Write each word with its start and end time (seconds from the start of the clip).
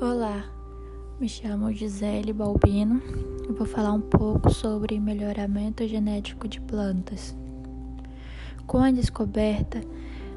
Olá, 0.00 0.44
me 1.18 1.28
chamo 1.28 1.72
Gisele 1.72 2.32
Balbino 2.32 3.02
e 3.48 3.52
vou 3.52 3.66
falar 3.66 3.92
um 3.92 4.00
pouco 4.00 4.48
sobre 4.48 5.00
melhoramento 5.00 5.84
genético 5.88 6.46
de 6.46 6.60
plantas. 6.60 7.36
Com 8.64 8.78
a 8.78 8.92
descoberta 8.92 9.80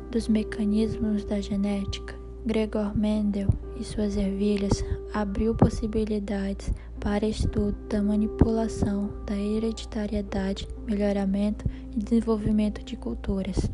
dos 0.10 0.28
mecanismos 0.28 1.24
da 1.26 1.40
genética, 1.40 2.16
Gregor 2.44 2.98
Mendel 2.98 3.50
e 3.80 3.84
suas 3.84 4.18
ervilhas 4.18 4.84
abriu 5.14 5.54
possibilidades 5.54 6.74
para 7.00 7.28
estudo 7.28 7.78
da 7.88 8.02
manipulação 8.02 9.14
da 9.28 9.38
hereditariedade, 9.38 10.68
melhoramento 10.88 11.66
e 11.96 12.00
desenvolvimento 12.00 12.84
de 12.84 12.96
culturas. 12.96 13.70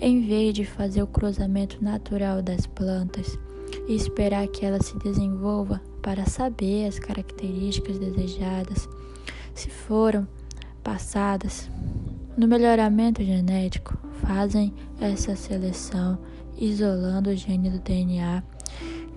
Em 0.00 0.24
vez 0.24 0.54
de 0.54 0.64
fazer 0.64 1.02
o 1.02 1.08
cruzamento 1.08 1.82
natural 1.82 2.40
das 2.40 2.64
plantas 2.64 3.36
e 3.88 3.96
esperar 3.96 4.46
que 4.46 4.64
ela 4.64 4.80
se 4.82 4.96
desenvolva 4.98 5.80
para 6.02 6.26
saber 6.26 6.86
as 6.86 6.98
características 6.98 7.98
desejadas, 7.98 8.88
se 9.54 9.70
foram 9.70 10.28
passadas 10.84 11.68
no 12.36 12.46
melhoramento 12.46 13.24
genético, 13.24 13.98
fazem 14.22 14.72
essa 15.00 15.34
seleção 15.34 16.18
isolando 16.56 17.30
o 17.30 17.36
gene 17.36 17.70
do 17.70 17.78
DNA 17.78 18.42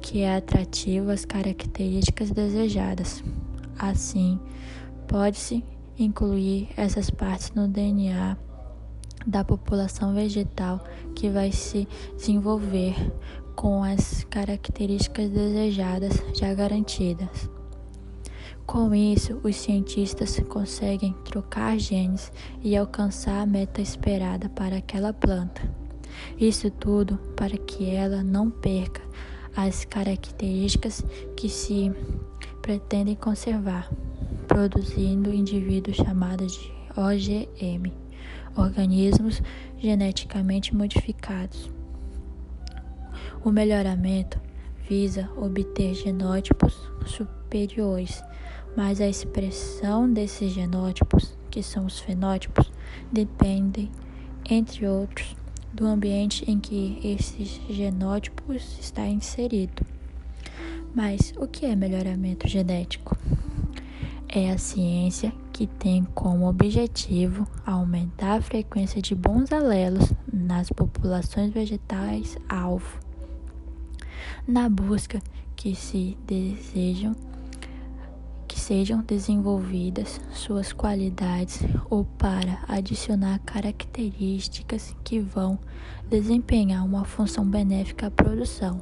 que 0.01 0.21
é 0.21 0.35
atrativo 0.35 1.11
às 1.11 1.25
características 1.25 2.31
desejadas. 2.31 3.23
Assim, 3.77 4.39
pode-se 5.07 5.63
incluir 5.97 6.69
essas 6.75 7.09
partes 7.09 7.51
no 7.51 7.67
DNA 7.67 8.35
da 9.25 9.43
população 9.43 10.15
vegetal 10.15 10.83
que 11.13 11.29
vai 11.29 11.51
se 11.51 11.87
desenvolver 12.17 12.95
com 13.61 13.83
as 13.83 14.23
características 14.23 15.29
desejadas 15.29 16.13
já 16.33 16.51
garantidas. 16.51 17.47
Com 18.65 18.95
isso, 18.95 19.39
os 19.43 19.55
cientistas 19.55 20.39
conseguem 20.49 21.13
trocar 21.23 21.77
genes 21.77 22.33
e 22.63 22.75
alcançar 22.75 23.39
a 23.39 23.45
meta 23.45 23.79
esperada 23.79 24.49
para 24.49 24.77
aquela 24.77 25.13
planta. 25.13 25.61
Isso 26.39 26.71
tudo 26.71 27.19
para 27.35 27.55
que 27.55 27.87
ela 27.87 28.23
não 28.23 28.49
perca 28.49 29.03
as 29.55 29.85
características 29.85 31.05
que 31.37 31.47
se 31.47 31.91
pretendem 32.63 33.13
conservar, 33.13 33.91
produzindo 34.47 35.31
indivíduos 35.31 35.97
chamados 35.97 36.53
de 36.53 36.73
OGM 36.99 37.93
organismos 38.55 39.39
geneticamente 39.77 40.75
modificados. 40.75 41.80
O 43.43 43.49
melhoramento 43.49 44.39
visa 44.87 45.27
obter 45.35 45.95
genótipos 45.95 46.77
superiores, 47.07 48.23
mas 48.77 49.01
a 49.01 49.07
expressão 49.07 50.11
desses 50.11 50.51
genótipos, 50.51 51.35
que 51.49 51.63
são 51.63 51.87
os 51.87 51.99
fenótipos, 51.99 52.71
depende, 53.11 53.89
entre 54.47 54.87
outros, 54.87 55.35
do 55.73 55.87
ambiente 55.87 56.49
em 56.49 56.59
que 56.59 56.99
esses 57.03 57.59
genótipos 57.67 58.77
está 58.79 59.07
inserido. 59.07 59.83
Mas 60.93 61.33
o 61.35 61.47
que 61.47 61.65
é 61.65 61.75
melhoramento 61.75 62.47
genético? 62.47 63.17
É 64.29 64.51
a 64.51 64.57
ciência 64.59 65.33
que 65.51 65.65
tem 65.65 66.03
como 66.03 66.47
objetivo 66.47 67.47
aumentar 67.65 68.37
a 68.37 68.41
frequência 68.41 69.01
de 69.01 69.15
bons 69.15 69.51
alelos 69.51 70.13
nas 70.31 70.69
populações 70.69 71.51
vegetais 71.51 72.37
alvo, 72.47 72.99
na 74.47 74.67
busca 74.69 75.21
que 75.55 75.75
se 75.75 76.17
desejam 76.25 77.15
que 78.47 78.59
sejam 78.59 79.01
desenvolvidas 79.01 80.19
suas 80.33 80.73
qualidades 80.73 81.61
ou 81.89 82.03
para 82.03 82.59
adicionar 82.67 83.39
características 83.45 84.93
que 85.05 85.21
vão 85.21 85.57
desempenhar 86.09 86.85
uma 86.85 87.05
função 87.05 87.45
benéfica 87.45 88.07
à 88.07 88.11
produção. 88.11 88.81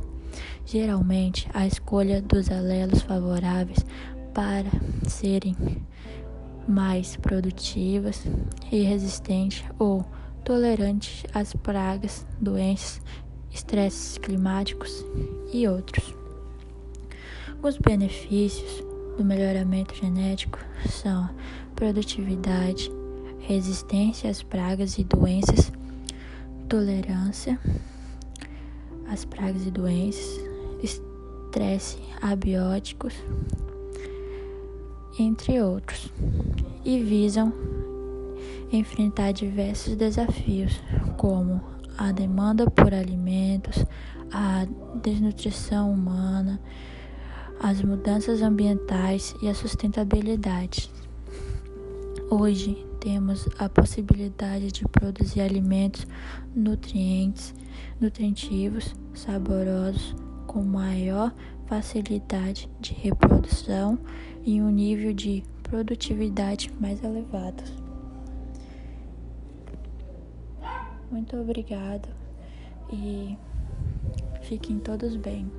Geralmente, 0.66 1.48
a 1.54 1.68
escolha 1.68 2.20
dos 2.20 2.50
alelos 2.50 3.04
favoráveis 3.04 3.86
para 4.34 4.70
serem 5.08 5.56
mais 6.68 7.16
produtivas 7.16 8.26
e 8.72 8.82
resistentes 8.82 9.64
ou 9.78 10.04
tolerantes 10.44 11.26
às 11.34 11.54
pragas, 11.54 12.26
doenças, 12.42 13.02
estresses 13.52 14.18
climáticos 14.18 15.06
e 15.52 15.68
outros. 15.68 16.14
Os 17.62 17.78
benefícios 17.78 18.84
do 19.18 19.24
melhoramento 19.24 19.94
genético 19.96 20.60
são 20.90 21.30
produtividade, 21.76 22.92
resistência 23.40 24.30
às 24.30 24.42
pragas 24.42 24.98
e 24.98 25.04
doenças, 25.04 25.72
tolerância 26.70 27.60
às 29.10 29.26
pragas 29.26 29.66
e 29.66 29.72
doenças, 29.72 30.40
estresse 30.82 31.98
abióticos, 32.22 33.14
entre 35.18 35.62
outros, 35.62 36.14
e 36.86 37.04
visam 37.04 37.52
enfrentar 38.72 39.32
diversos 39.32 39.96
desafios, 39.96 40.80
como 41.18 41.62
a 42.00 42.14
demanda 42.14 42.66
por 42.72 42.94
alimentos, 42.94 43.84
a 44.32 44.66
desnutrição 45.04 45.92
humana, 45.92 46.58
as 47.60 47.82
mudanças 47.82 48.42
ambientais 48.42 49.36
e 49.42 49.50
a 49.50 49.54
sustentabilidade. 49.54 50.90
Hoje 52.30 52.88
temos 53.02 53.50
a 53.60 53.68
possibilidade 53.68 54.72
de 54.72 54.88
produzir 54.88 55.42
alimentos 55.42 56.08
nutrientes, 56.56 57.54
nutritivos, 58.00 58.96
saborosos, 59.14 60.16
com 60.48 60.64
maior 60.64 61.36
facilidade 61.66 62.70
de 62.80 62.94
reprodução 62.94 64.00
e 64.46 64.62
um 64.62 64.70
nível 64.70 65.12
de 65.12 65.44
produtividade 65.64 66.72
mais 66.80 67.04
elevado. 67.04 67.89
Muito 71.12 71.36
obrigado 71.38 72.08
e 72.92 73.38
fiquem 74.42 74.80
todos 74.80 75.16
bem. 75.16 75.52